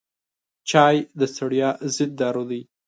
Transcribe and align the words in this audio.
چای 0.69 0.95
د 1.19 1.21
ستړیا 1.33 1.69
ضد 1.95 2.11
دارو 2.21 2.43
دی. 2.49 2.61